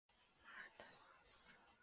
[0.41, 1.53] 马尔坦瓦斯。